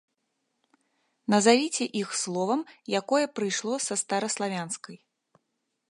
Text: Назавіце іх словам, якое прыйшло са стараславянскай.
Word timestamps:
Назавіце 1.33 1.85
іх 2.01 2.09
словам, 2.23 2.65
якое 3.01 3.23
прыйшло 3.41 3.73
са 3.89 3.95
стараславянскай. 4.03 4.97